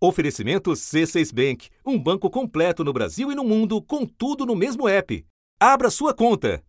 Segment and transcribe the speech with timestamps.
[0.00, 4.88] Oferecimento C6 Bank, um banco completo no Brasil e no mundo, com tudo no mesmo
[4.88, 5.26] app.
[5.58, 6.62] Abra sua conta.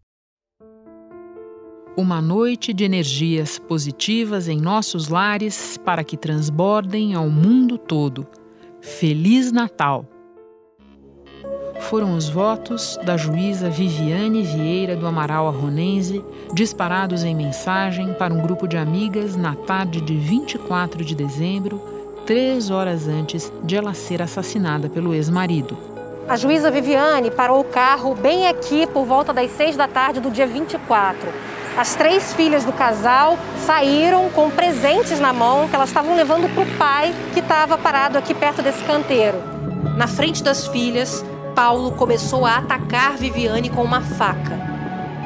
[1.96, 8.26] Uma noite de energias positivas em nossos lares para que transbordem ao mundo todo.
[8.82, 10.08] Feliz Natal!
[11.82, 18.42] Foram os votos da juíza Viviane Vieira do Amaral Arronense, disparados em mensagem para um
[18.42, 21.99] grupo de amigas na tarde de 24 de dezembro
[22.30, 25.76] três horas antes de ela ser assassinada pelo ex-marido.
[26.28, 30.30] A juíza Viviane parou o carro bem aqui por volta das seis da tarde do
[30.30, 31.28] dia 24.
[31.76, 36.62] As três filhas do casal saíram com presentes na mão que elas estavam levando para
[36.62, 39.40] o pai que estava parado aqui perto desse canteiro.
[39.98, 41.26] Na frente das filhas,
[41.56, 44.69] Paulo começou a atacar Viviane com uma faca.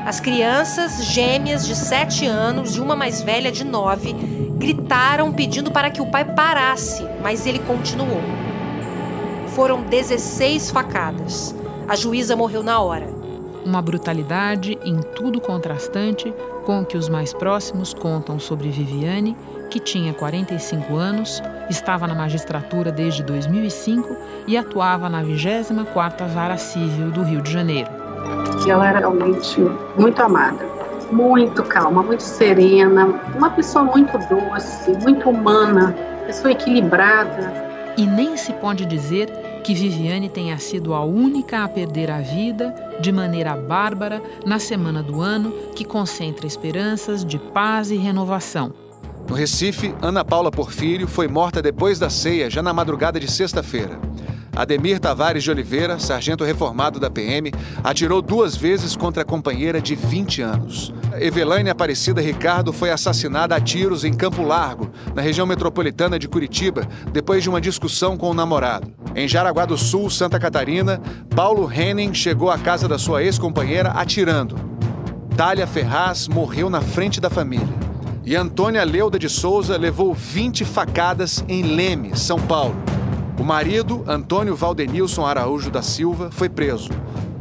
[0.05, 4.11] As crianças, gêmeas de sete anos e uma mais velha de nove,
[4.57, 8.21] gritaram pedindo para que o pai parasse, mas ele continuou.
[9.55, 11.55] Foram 16 facadas.
[11.87, 13.07] A juíza morreu na hora.
[13.63, 16.33] Uma brutalidade em tudo contrastante
[16.65, 19.37] com o que os mais próximos contam sobre Viviane,
[19.69, 27.09] que tinha 45 anos, estava na magistratura desde 2005 e atuava na 24ª Vara Civil
[27.09, 28.02] do Rio de Janeiro.
[28.61, 29.59] Que ela era realmente
[29.97, 30.73] muito amada
[31.11, 37.53] muito calma, muito serena, uma pessoa muito doce, muito humana, pessoa equilibrada.
[37.95, 39.29] E nem se pode dizer
[39.63, 45.01] que Viviane tenha sido a única a perder a vida de maneira bárbara na semana
[45.01, 48.73] do ano que concentra esperanças de paz e renovação.
[49.29, 53.97] No Recife, Ana Paula Porfírio foi morta depois da ceia, já na madrugada de sexta-feira.
[54.55, 57.51] Ademir Tavares de Oliveira, sargento reformado da PM,
[57.83, 60.93] atirou duas vezes contra a companheira de 20 anos.
[61.19, 66.87] Evelaine Aparecida Ricardo foi assassinada a tiros em Campo Largo, na região metropolitana de Curitiba,
[67.11, 68.93] depois de uma discussão com o namorado.
[69.15, 71.01] Em Jaraguá do Sul, Santa Catarina,
[71.35, 74.55] Paulo Henning chegou à casa da sua ex-companheira atirando.
[75.35, 77.83] Dália Ferraz morreu na frente da família.
[78.23, 82.92] E Antônia Leuda de Souza levou 20 facadas em Leme, São Paulo.
[83.37, 86.89] O marido, Antônio Valdenilson Araújo da Silva, foi preso.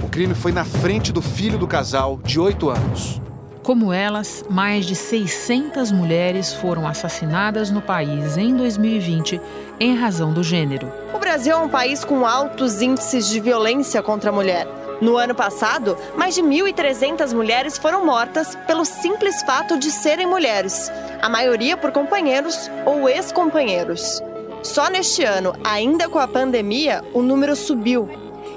[0.02, 3.20] O crime foi na frente do filho do casal, de 8 anos.
[3.62, 9.40] Como elas, mais de 600 mulheres foram assassinadas no país em 2020
[9.78, 10.90] em razão do gênero.
[11.14, 14.66] O Brasil é um país com altos índices de violência contra a mulher.
[15.00, 20.90] No ano passado, mais de 1.300 mulheres foram mortas pelo simples fato de serem mulheres,
[21.20, 24.22] a maioria por companheiros ou ex-companheiros.
[24.62, 28.08] Só neste ano, ainda com a pandemia, o número subiu.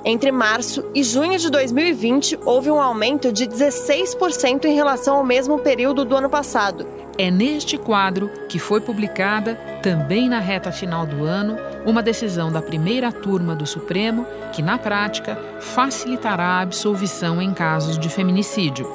[0.04, 5.58] Entre março e junho de 2020, houve um aumento de 16% em relação ao mesmo
[5.58, 6.86] período do ano passado.
[7.18, 12.62] É neste quadro que foi publicada, também na reta final do ano, uma decisão da
[12.62, 18.88] primeira turma do Supremo que, na prática, facilitará a absolvição em casos de feminicídio.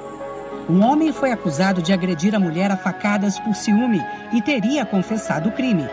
[0.68, 4.00] Um homem foi acusado de agredir a mulher a facadas por ciúme
[4.32, 5.88] e teria confessado o crime.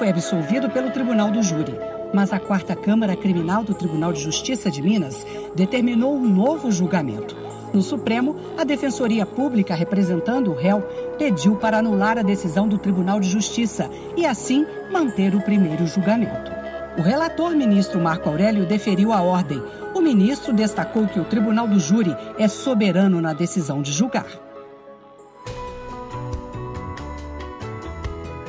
[0.00, 1.78] Foi absolvido pelo Tribunal do Júri,
[2.10, 7.36] mas a Quarta Câmara Criminal do Tribunal de Justiça de Minas determinou um novo julgamento.
[7.74, 10.80] No Supremo, a Defensoria Pública, representando o réu,
[11.18, 16.50] pediu para anular a decisão do Tribunal de Justiça e, assim, manter o primeiro julgamento.
[16.96, 19.62] O relator ministro Marco Aurélio deferiu a ordem.
[19.94, 24.49] O ministro destacou que o Tribunal do Júri é soberano na decisão de julgar.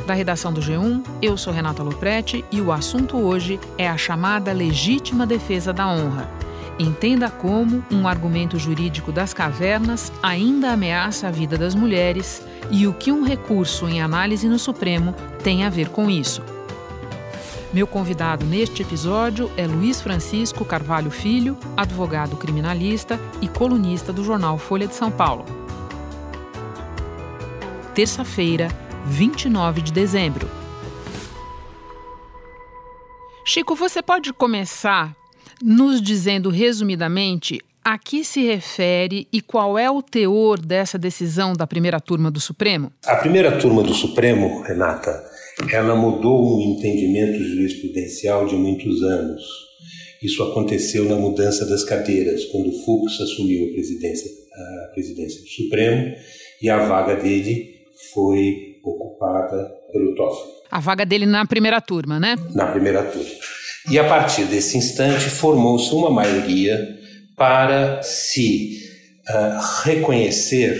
[0.05, 4.51] Da redação do G1, eu sou Renata Loprete e o assunto hoje é a chamada
[4.51, 6.29] legítima defesa da honra.
[6.79, 12.41] Entenda como um argumento jurídico das cavernas ainda ameaça a vida das mulheres
[12.71, 15.13] e o que um recurso em análise no Supremo
[15.43, 16.41] tem a ver com isso.
[17.71, 24.57] Meu convidado neste episódio é Luiz Francisco Carvalho Filho, advogado criminalista e colunista do jornal
[24.57, 25.45] Folha de São Paulo.
[27.93, 28.67] Terça-feira,
[29.05, 30.47] 29 de dezembro.
[33.43, 35.15] Chico, você pode começar
[35.61, 41.65] nos dizendo resumidamente a que se refere e qual é o teor dessa decisão da
[41.65, 42.91] primeira turma do Supremo?
[43.05, 45.23] A primeira turma do Supremo, Renata,
[45.71, 49.41] ela mudou um entendimento jurisprudencial de muitos anos.
[50.21, 54.29] Isso aconteceu na mudança das cadeiras, quando Fux assumiu a presidência,
[54.85, 56.15] a presidência do Supremo
[56.61, 57.81] e a vaga dele
[58.13, 60.51] foi ocupada pelo Toffoli.
[60.71, 62.35] A vaga dele na primeira turma, né?
[62.53, 63.29] Na primeira turma.
[63.89, 66.79] E a partir desse instante formou-se uma maioria
[67.35, 68.79] para se
[69.29, 70.75] uh, reconhecer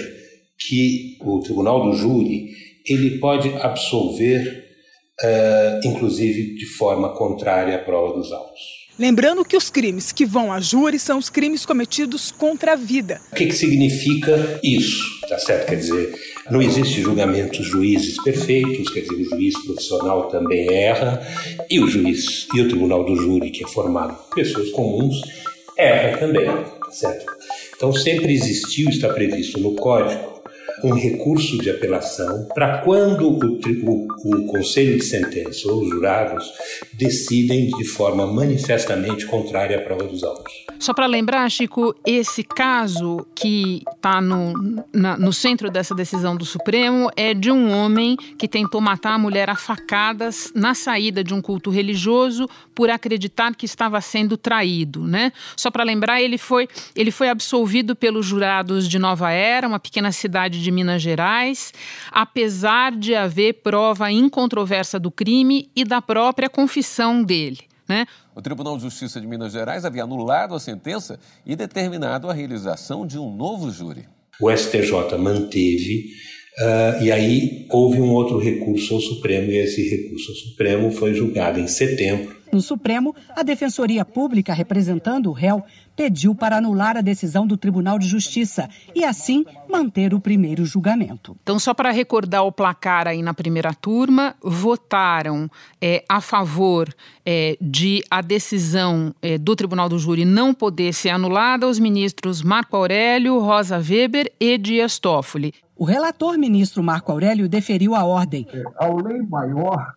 [0.58, 2.52] que o Tribunal do Júri
[2.88, 4.62] ele pode absolver
[5.22, 8.82] uh, inclusive de forma contrária à prova dos autos.
[9.00, 13.20] Lembrando que os crimes que vão a júri são os crimes cometidos contra a vida.
[13.32, 15.04] O que, que significa isso?
[15.28, 15.68] Tá certo?
[15.68, 16.14] Quer dizer,
[16.50, 21.22] não existe julgamento juízes perfeitos, quer dizer, o juiz profissional também erra,
[21.70, 25.22] e o juiz e o tribunal do júri, que é formado por pessoas comuns,
[25.78, 26.50] erra também,
[26.90, 27.32] certo?
[27.76, 30.32] Então sempre existiu, está previsto no código,
[30.84, 36.52] um recurso de apelação para quando o, o, o, conselho de sentença ou os jurados
[36.94, 40.54] decidem de forma manifestamente contrária à prova dos autos.
[40.82, 44.52] Só para lembrar, Chico, esse caso que está no,
[44.92, 49.48] no centro dessa decisão do Supremo é de um homem que tentou matar a mulher
[49.48, 55.32] a facadas na saída de um culto religioso por acreditar que estava sendo traído, né?
[55.56, 60.12] Só para lembrar, ele foi, ele foi absolvido pelos jurados de Nova Era, uma pequena
[60.12, 61.72] cidade de Minas Gerais,
[62.12, 67.70] apesar de haver prova incontroversa do crime e da própria confissão dele.
[67.88, 68.08] Né?
[68.34, 73.06] O Tribunal de Justiça de Minas Gerais havia anulado a sentença e determinado a realização
[73.06, 74.06] de um novo júri.
[74.40, 76.06] O STJ manteve,
[76.58, 81.14] uh, e aí houve um outro recurso ao Supremo, e esse recurso ao Supremo foi
[81.14, 82.41] julgado em setembro.
[82.52, 85.64] No Supremo, a Defensoria Pública, representando o réu,
[85.96, 91.38] pediu para anular a decisão do Tribunal de Justiça e, assim, manter o primeiro julgamento.
[91.44, 95.50] Então, só para recordar o placar aí na primeira turma, votaram
[95.82, 96.94] é, a favor
[97.26, 102.42] é, de a decisão é, do Tribunal do Júri não poder ser anulada os ministros
[102.42, 105.54] Marco Aurélio, Rosa Weber e Dias Toffoli.
[105.76, 108.48] O relator ministro Marco Aurélio deferiu a ordem.
[108.78, 109.94] A lei maior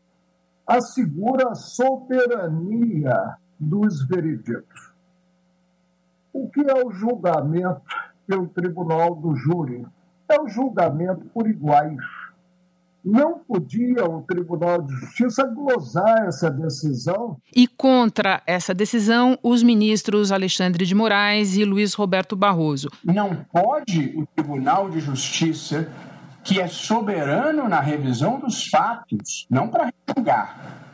[0.66, 4.93] assegura a soberania dos vereditos.
[6.32, 7.82] O que é o julgamento
[8.26, 9.87] pelo tribunal do júri?
[10.28, 11.99] É o julgamento por iguais.
[13.05, 17.37] Não podia o Tribunal de Justiça glosar essa decisão.
[17.55, 22.88] E contra essa decisão, os ministros Alexandre de Moraes e Luiz Roberto Barroso.
[23.05, 25.87] Não pode o Tribunal de Justiça,
[26.44, 30.85] que é soberano na revisão dos fatos, não para julgar,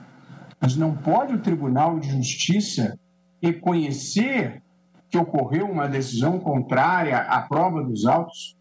[0.61, 2.97] mas não pode o Tribunal de Justiça
[3.43, 4.63] reconhecer
[5.09, 8.57] que ocorreu uma decisão contrária à prova dos autos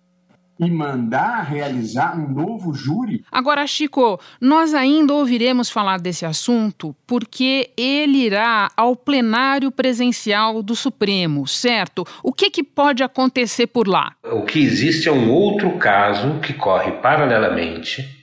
[0.59, 3.23] e mandar realizar um novo júri.
[3.31, 10.75] Agora, Chico, nós ainda ouviremos falar desse assunto porque ele irá ao plenário presencial do
[10.75, 12.05] Supremo, certo?
[12.21, 14.13] O que, que pode acontecer por lá?
[14.23, 18.19] O que existe é um outro caso que corre paralelamente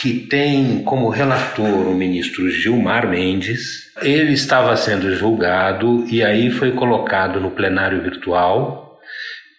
[0.00, 3.92] que tem como relator o ministro Gilmar Mendes.
[4.00, 8.89] Ele estava sendo julgado e aí foi colocado no plenário virtual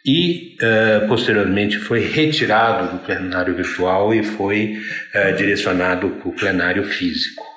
[0.06, 4.78] e uh, posteriormente foi retirado do plenário virtual e foi
[5.14, 7.52] uh, direcionado para o plenário físico.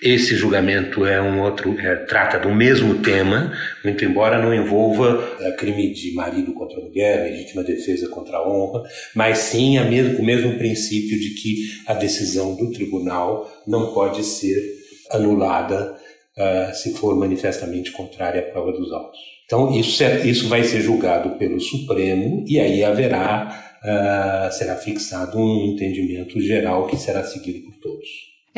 [0.00, 5.50] Esse julgamento é um outro, é, trata do mesmo tema, muito embora não envolva é,
[5.52, 11.18] crime de marido contra mulher, legítima defesa contra a honra, mas sim o mesmo princípio
[11.18, 14.56] de que a decisão do tribunal não pode ser
[15.10, 15.96] anulada
[16.36, 19.37] uh, se for manifestamente contrária à prova dos autos.
[19.48, 25.72] Então isso, isso vai ser julgado pelo Supremo e aí haverá, uh, será fixado um
[25.72, 27.77] entendimento geral que será seguido por.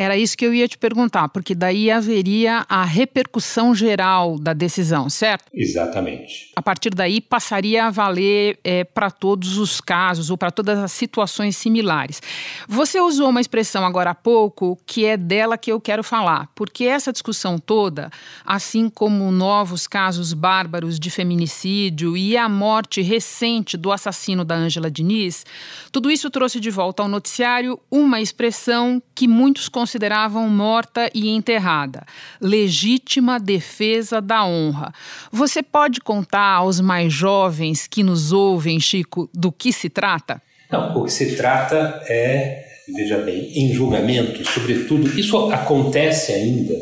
[0.01, 5.11] Era isso que eu ia te perguntar, porque daí haveria a repercussão geral da decisão,
[5.11, 5.45] certo?
[5.53, 6.53] Exatamente.
[6.57, 10.91] A partir daí passaria a valer é, para todos os casos ou para todas as
[10.91, 12.23] situações similares.
[12.67, 16.85] Você usou uma expressão agora há pouco que é dela que eu quero falar, porque
[16.85, 18.11] essa discussão toda,
[18.43, 24.91] assim como novos casos bárbaros de feminicídio e a morte recente do assassino da Ângela
[24.91, 25.45] Diniz,
[25.93, 32.05] tudo isso trouxe de volta ao noticiário uma expressão que muitos consideravam morta e enterrada.
[32.41, 34.93] Legítima defesa da honra.
[35.33, 40.41] Você pode contar aos mais jovens que nos ouvem, Chico, do que se trata?
[40.71, 46.75] Não, o que se trata é, veja bem, em julgamento, sobretudo, isso acontece ainda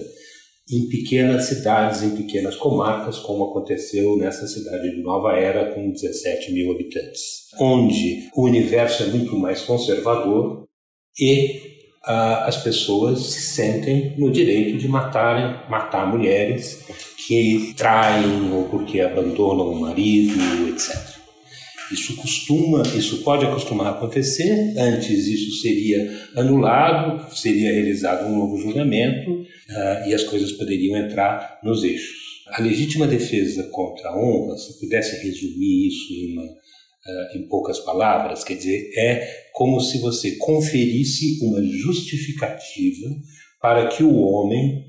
[0.71, 6.53] em pequenas cidades, em pequenas comarcas, como aconteceu nessa cidade de Nova Era, com 17
[6.53, 7.23] mil habitantes,
[7.59, 10.69] onde o universo é muito mais conservador
[11.19, 11.78] e
[12.09, 16.85] as pessoas se sentem no direito de matarem, matar mulheres
[17.27, 21.19] que traem ou porque abandonam o marido, etc.
[21.93, 24.75] Isso costuma, isso pode acostumar a acontecer.
[24.79, 31.59] Antes isso seria anulado, seria realizado um novo julgamento uh, e as coisas poderiam entrar
[31.63, 32.17] nos eixos.
[32.49, 36.45] A legítima defesa contra a honra, se pudesse resumir isso em uma
[37.35, 43.09] em poucas palavras, quer dizer, é como se você conferisse uma justificativa
[43.61, 44.85] para que o homem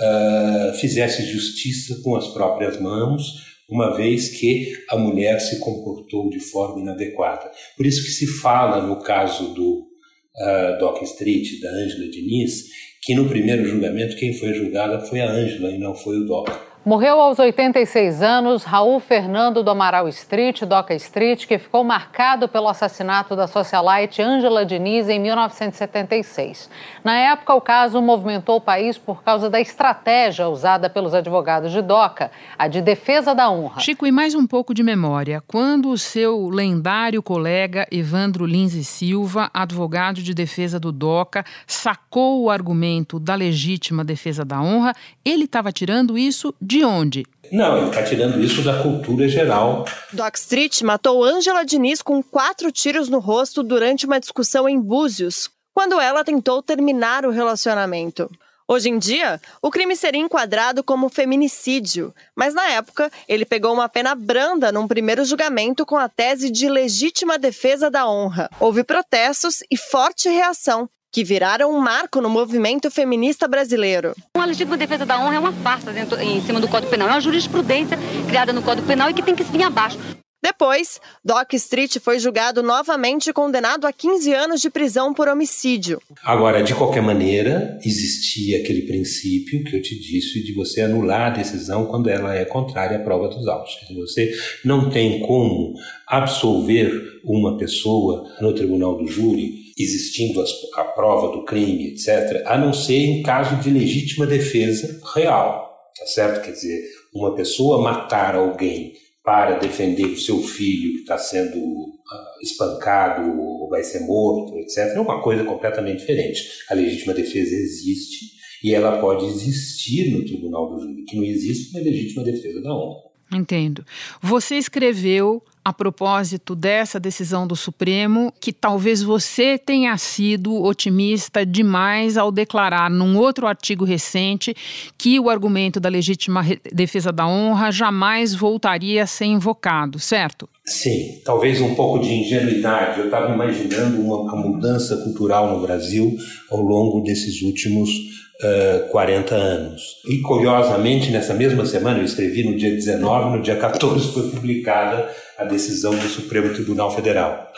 [0.00, 3.22] uh, fizesse justiça com as próprias mãos,
[3.68, 7.50] uma vez que a mulher se comportou de forma inadequada.
[7.76, 12.64] Por isso que se fala no caso do uh, Doc Street, da Ângela Diniz,
[13.02, 16.48] que no primeiro julgamento quem foi julgada foi a Ângela e não foi o Doc.
[16.84, 22.66] Morreu aos 86 anos Raul Fernando do Amaral Street, Doca Street, que ficou marcado pelo
[22.66, 26.68] assassinato da socialite Angela Diniz em 1976.
[27.04, 31.80] Na época, o caso movimentou o país por causa da estratégia usada pelos advogados de
[31.80, 33.80] Doca, a de defesa da honra.
[33.80, 35.40] Chico, e mais um pouco de memória.
[35.46, 42.42] Quando o seu lendário colega Evandro Lins e Silva, advogado de defesa do Doca, sacou
[42.42, 44.92] o argumento da legítima defesa da honra,
[45.24, 47.24] ele estava tirando isso de onde?
[47.50, 49.84] Não, ele está tirando isso da cultura geral.
[50.12, 55.50] Doc Street matou Angela Diniz com quatro tiros no rosto durante uma discussão em Búzios,
[55.74, 58.30] quando ela tentou terminar o relacionamento.
[58.66, 63.88] Hoje em dia, o crime seria enquadrado como feminicídio, mas na época ele pegou uma
[63.88, 68.48] pena branda num primeiro julgamento com a tese de legítima defesa da honra.
[68.58, 74.14] Houve protestos e forte reação, que viraram um marco no movimento feminista brasileiro.
[74.34, 77.12] Uma legítima defesa da honra é uma farsa dentro, em cima do Código Penal, é
[77.12, 79.98] uma jurisprudência criada no Código Penal e que tem que vir abaixo.
[80.44, 86.02] Depois, Doc Street foi julgado novamente e condenado a 15 anos de prisão por homicídio.
[86.24, 91.36] Agora, de qualquer maneira, existia aquele princípio que eu te disse de você anular a
[91.36, 93.72] decisão quando ela é contrária à prova dos autos.
[93.94, 94.32] Você
[94.64, 95.74] não tem como
[96.08, 96.90] absolver
[97.24, 100.42] uma pessoa no tribunal do júri existindo
[100.74, 105.70] a prova do crime, etc., a não ser em caso de legítima defesa real.
[105.98, 106.44] Tá certo?
[106.44, 106.82] Quer dizer,
[107.14, 113.68] uma pessoa matar alguém para defender o seu filho que está sendo uh, espancado ou
[113.68, 116.42] vai ser morto, etc., é uma coisa completamente diferente.
[116.68, 118.32] A legítima defesa existe
[118.64, 122.74] e ela pode existir no tribunal do júri, que não existe uma legítima defesa da
[122.74, 123.12] honra.
[123.32, 123.84] Entendo.
[124.20, 132.16] Você escreveu a propósito dessa decisão do Supremo que talvez você tenha sido otimista demais
[132.16, 134.54] ao declarar num outro artigo recente
[134.98, 140.48] que o argumento da legítima defesa da honra jamais voltaria a ser invocado, certo?
[140.64, 143.00] Sim, talvez um pouco de ingenuidade.
[143.00, 146.16] Eu estava imaginando uma, mudança cultural no Brasil
[146.50, 149.82] ao longo desses últimos uh, 40 anos.
[150.08, 155.08] E curiosamente, nessa mesma semana, eu escrevi no dia 19, no dia 14 foi publicada
[155.42, 157.50] a decisão do Supremo Tribunal Federal.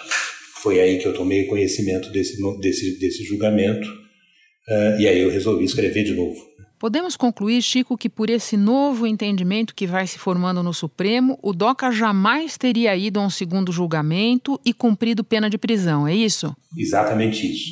[0.63, 5.65] Foi aí que eu tomei conhecimento desse, desse, desse julgamento uh, e aí eu resolvi
[5.65, 6.55] escrever de novo.
[6.79, 11.53] Podemos concluir, Chico, que por esse novo entendimento que vai se formando no Supremo, o
[11.53, 16.55] DOCA jamais teria ido a um segundo julgamento e cumprido pena de prisão, é isso?
[16.77, 17.71] Exatamente isso.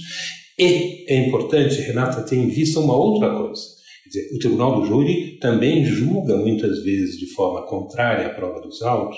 [0.58, 3.62] E é importante, Renata, ter em vista uma outra coisa.
[4.06, 8.80] Dizer, o Tribunal do Júri também julga muitas vezes de forma contrária à prova dos
[8.82, 9.16] autos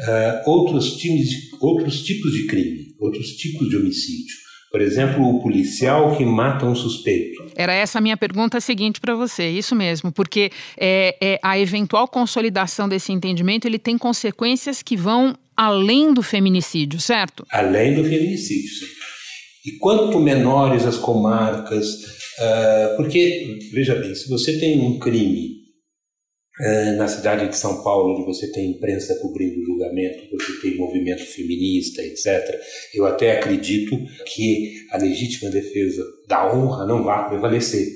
[0.00, 4.40] uh, outros, tipos de, outros tipos de crime, outros tipos de homicídio.
[4.70, 7.44] Por exemplo, o policial que mata um suspeito.
[7.56, 12.06] Era essa a minha pergunta seguinte para você, isso mesmo, porque é, é, a eventual
[12.06, 17.44] consolidação desse entendimento ele tem consequências que vão além do feminicídio, certo?
[17.50, 18.86] Além do feminicídio, sim.
[19.66, 25.59] E quanto menores as comarcas, uh, porque, veja bem, se você tem um crime
[26.96, 31.24] na cidade de São Paulo, onde você tem imprensa cobrindo o julgamento, você tem movimento
[31.24, 32.60] feminista, etc.,
[32.94, 37.86] eu até acredito que a legítima defesa da honra não vai prevalecer.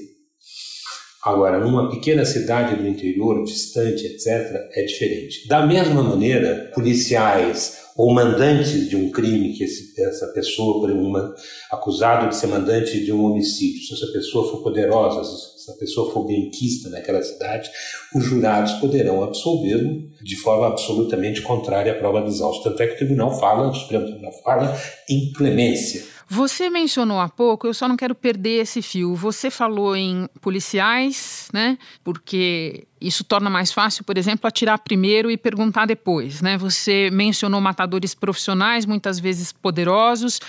[1.24, 4.28] Agora, numa pequena cidade do interior, distante, etc.,
[4.72, 5.48] é diferente.
[5.48, 11.34] Da mesma maneira, policiais ou mandantes de um crime que esse, essa pessoa, uma
[11.70, 16.12] acusado de ser mandante de um homicídio, se essa pessoa for poderosa, se essa pessoa
[16.12, 17.70] for benquista naquela cidade,
[18.14, 22.62] os jurados poderão absolvê-lo de forma absolutamente contrária à prova dos autos.
[22.62, 24.76] Tanto é que o tribunal fala, o Supremo Tribunal fala
[25.08, 26.13] em clemência.
[26.28, 29.14] Você mencionou há pouco, eu só não quero perder esse fio.
[29.14, 31.78] Você falou em policiais, né?
[32.02, 36.56] Porque isso torna mais fácil, por exemplo, atirar primeiro e perguntar depois, né?
[36.56, 40.40] Você mencionou matadores profissionais, muitas vezes poderosos.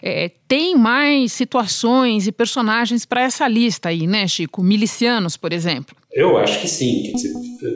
[0.00, 4.62] É, tem mais situações e personagens para essa lista aí, né, Chico?
[4.62, 5.96] Milicianos, por exemplo.
[6.12, 7.12] Eu acho que sim.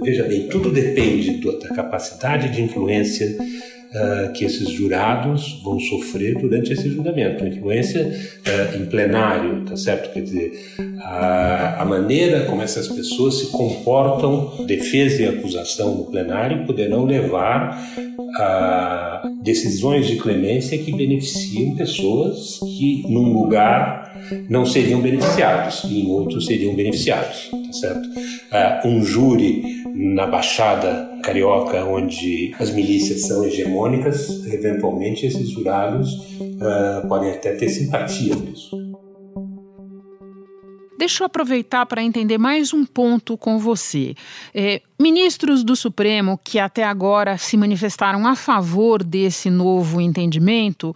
[0.02, 3.36] Veja bem, tudo depende da capacidade de influência
[3.95, 7.47] uh, que esses jurados vão sofrer durante esse julgamento.
[7.47, 10.12] Influência uh, em plenário, tá certo?
[10.12, 10.52] Quer dizer,
[11.00, 17.78] a, a maneira como essas pessoas se comportam, defesa e acusação no plenário, poderão levar
[18.37, 24.09] a decisões de clemência que beneficiam pessoas que, num lugar,
[24.49, 28.09] não seriam beneficiados e em outro seriam beneficiados, tá certo?
[28.09, 29.62] Uh, um júri
[29.95, 37.68] na Baixada Carioca, onde as milícias são hegemônicas, eventualmente esses jurados uh, podem até ter
[37.68, 38.88] simpatia por isso.
[40.99, 44.14] Deixa eu aproveitar para entender mais um ponto com você.
[44.54, 50.94] É, ministros do Supremo que até agora se manifestaram a favor desse novo entendimento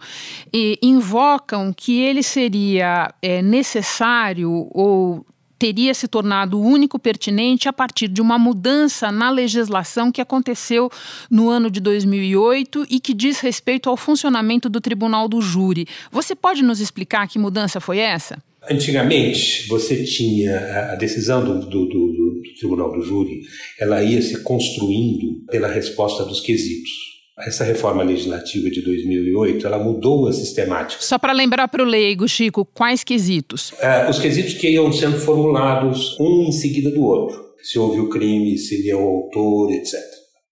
[0.81, 5.23] invocam que ele seria é, necessário ou
[5.63, 10.91] teria se tornado único pertinente a partir de uma mudança na legislação que aconteceu
[11.31, 15.87] no ano de 2008 e que diz respeito ao funcionamento do Tribunal do Júri.
[16.11, 18.43] Você pode nos explicar que mudança foi essa?
[18.69, 23.43] Antigamente, você tinha a decisão do, do, do, do, Tribunal do Júri,
[23.79, 27.12] ela ia se construindo pela resposta dos quesitos.
[27.39, 31.01] Essa reforma legislativa de 2008, ela mudou a sistemática.
[31.01, 33.73] Só para lembrar para o leigo, Chico, quais quesitos?
[33.79, 37.41] É, os quesitos que iam sendo formulados um em seguida do outro.
[37.63, 39.95] Se houve o crime, se ele é o autor, etc.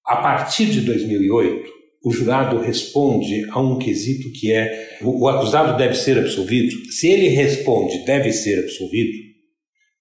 [0.07, 1.69] A partir de 2008,
[2.03, 6.75] o jurado responde a um quesito que é o, o acusado deve ser absolvido.
[6.91, 9.20] Se ele responde deve ser absolvido,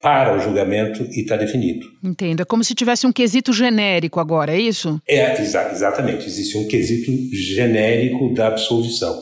[0.00, 1.87] para o julgamento e está definido.
[2.02, 2.40] Entendo.
[2.40, 5.00] É como se tivesse um quesito genérico agora, é isso?
[5.07, 6.26] É, exa exatamente.
[6.26, 9.21] Existe um quesito genérico da absolvição.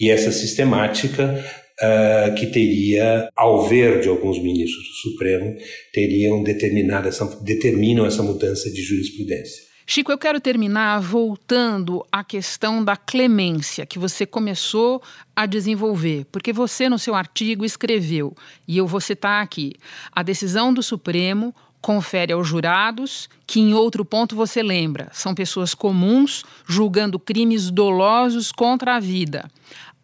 [0.00, 1.44] E essa sistemática
[1.80, 5.56] uh, que teria, ao ver de alguns ministros do Supremo,
[5.92, 9.62] teriam determinado essa, determinam essa mudança de jurisprudência.
[9.86, 15.02] Chico, eu quero terminar voltando à questão da clemência que você começou
[15.36, 18.34] a desenvolver, porque você, no seu artigo, escreveu,
[18.66, 19.74] e eu vou citar aqui:
[20.10, 25.74] a decisão do Supremo confere aos jurados, que em outro ponto você lembra, são pessoas
[25.74, 29.50] comuns julgando crimes dolosos contra a vida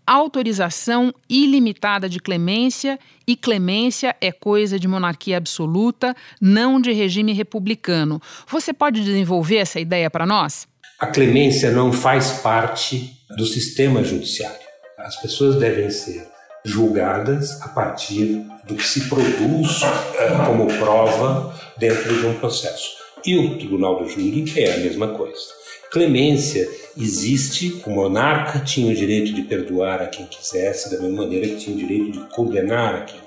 [0.07, 8.21] autorização ilimitada de clemência e clemência é coisa de monarquia absoluta, não de regime republicano.
[8.49, 10.67] Você pode desenvolver essa ideia para nós?
[10.99, 14.59] A clemência não faz parte do sistema judiciário.
[14.99, 16.29] As pessoas devem ser
[16.65, 22.91] julgadas a partir do que se produz uh, como prova dentro de um processo.
[23.25, 25.60] E o tribunal do júri é a mesma coisa.
[25.91, 31.49] Clemência existe, o monarca tinha o direito de perdoar a quem quisesse, da mesma maneira
[31.49, 33.21] que tinha o direito de condenar a quem,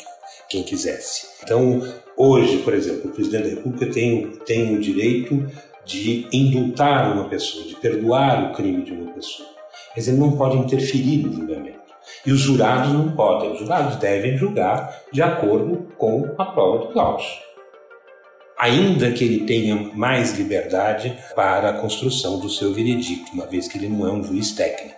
[0.50, 1.28] quem quisesse.
[1.44, 5.46] Então, hoje, por exemplo, o presidente da República tem, tem o direito
[5.84, 9.50] de indultar uma pessoa, de perdoar o crime de uma pessoa,
[9.94, 11.80] mas ele não pode interferir no julgamento.
[12.26, 16.96] E os jurados não podem, os jurados devem julgar de acordo com a prova dos
[16.96, 17.53] autos
[18.64, 23.78] ainda que ele tenha mais liberdade para a construção do seu veredicto, uma vez que
[23.78, 24.96] ele não é um juiz técnico.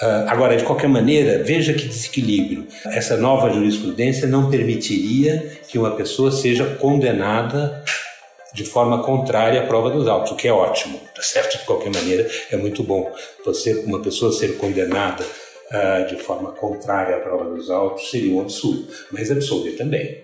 [0.00, 2.68] Uh, agora, de qualquer maneira, veja que desequilíbrio.
[2.86, 7.82] Essa nova jurisprudência não permitiria que uma pessoa seja condenada
[8.54, 11.58] de forma contrária à prova dos autos, o que é ótimo, tá certo?
[11.58, 13.12] De qualquer maneira, é muito bom.
[13.44, 18.40] Você, uma pessoa ser condenada uh, de forma contrária à prova dos autos seria um
[18.40, 20.22] absurdo, mas absolver também.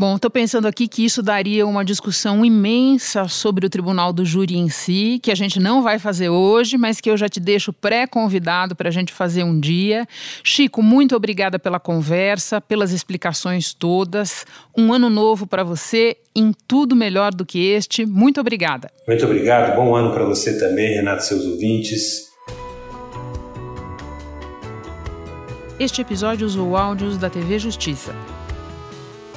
[0.00, 4.56] Bom, estou pensando aqui que isso daria uma discussão imensa sobre o Tribunal do Júri
[4.56, 7.70] em si, que a gente não vai fazer hoje, mas que eu já te deixo
[7.70, 10.08] pré-convidado para a gente fazer um dia.
[10.42, 14.46] Chico, muito obrigada pela conversa, pelas explicações todas.
[14.74, 18.06] Um ano novo para você, em tudo melhor do que este.
[18.06, 18.90] Muito obrigada.
[19.06, 19.76] Muito obrigado.
[19.76, 22.30] Bom ano para você também, Renato, seus ouvintes.
[25.78, 28.14] Este episódio usou áudios da TV Justiça.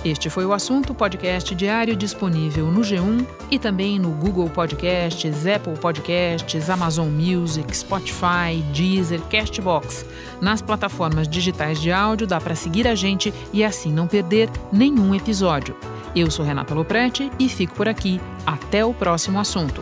[0.06, 5.78] Este foi o assunto podcast diário disponível no G1 e também no Google Podcasts, Apple
[5.80, 10.06] Podcasts, Amazon Music, Spotify, Deezer, Castbox.
[10.42, 15.16] Nas plataformas digitais de áudio dá para seguir a gente e assim não perder nenhum
[15.16, 15.74] episódio.
[16.13, 18.20] Eu sou Renata Loprete e fico por aqui.
[18.46, 19.82] Até o próximo assunto.